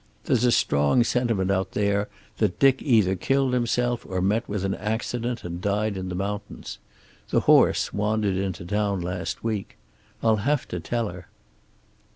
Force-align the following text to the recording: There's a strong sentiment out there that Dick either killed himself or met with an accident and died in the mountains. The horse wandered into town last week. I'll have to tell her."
There's 0.23 0.45
a 0.45 0.51
strong 0.51 1.03
sentiment 1.03 1.51
out 1.51 1.73
there 1.73 2.09
that 2.39 2.57
Dick 2.57 2.81
either 2.81 3.15
killed 3.15 3.53
himself 3.53 4.03
or 4.09 4.19
met 4.19 4.49
with 4.49 4.65
an 4.65 4.73
accident 4.73 5.43
and 5.43 5.61
died 5.61 5.95
in 5.95 6.09
the 6.09 6.15
mountains. 6.15 6.79
The 7.29 7.41
horse 7.41 7.93
wandered 7.93 8.35
into 8.35 8.65
town 8.65 9.01
last 9.01 9.43
week. 9.43 9.77
I'll 10.23 10.37
have 10.37 10.67
to 10.69 10.79
tell 10.79 11.09
her." 11.09 11.27